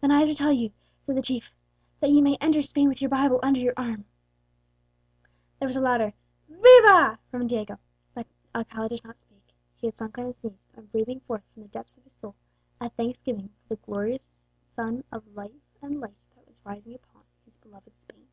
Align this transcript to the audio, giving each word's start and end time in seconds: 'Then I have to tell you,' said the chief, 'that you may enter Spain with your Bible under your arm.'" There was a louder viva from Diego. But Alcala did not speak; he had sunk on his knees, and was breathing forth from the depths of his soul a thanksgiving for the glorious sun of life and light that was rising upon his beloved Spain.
'Then 0.00 0.10
I 0.10 0.20
have 0.20 0.28
to 0.30 0.34
tell 0.34 0.52
you,' 0.52 0.72
said 1.04 1.18
the 1.18 1.20
chief, 1.20 1.52
'that 2.00 2.08
you 2.08 2.22
may 2.22 2.38
enter 2.40 2.62
Spain 2.62 2.88
with 2.88 3.02
your 3.02 3.10
Bible 3.10 3.38
under 3.42 3.60
your 3.60 3.74
arm.'" 3.76 4.06
There 5.58 5.68
was 5.68 5.76
a 5.76 5.82
louder 5.82 6.14
viva 6.48 7.18
from 7.30 7.46
Diego. 7.46 7.78
But 8.14 8.26
Alcala 8.54 8.88
did 8.88 9.04
not 9.04 9.18
speak; 9.18 9.52
he 9.76 9.86
had 9.86 9.98
sunk 9.98 10.16
on 10.16 10.24
his 10.28 10.42
knees, 10.42 10.66
and 10.72 10.84
was 10.84 10.88
breathing 10.90 11.20
forth 11.20 11.42
from 11.52 11.60
the 11.64 11.68
depths 11.68 11.98
of 11.98 12.04
his 12.04 12.14
soul 12.14 12.36
a 12.80 12.88
thanksgiving 12.88 13.50
for 13.68 13.74
the 13.74 13.82
glorious 13.84 14.46
sun 14.66 15.04
of 15.12 15.26
life 15.36 15.52
and 15.82 16.00
light 16.00 16.16
that 16.36 16.48
was 16.48 16.64
rising 16.64 16.94
upon 16.94 17.24
his 17.44 17.58
beloved 17.58 17.98
Spain. 17.98 18.28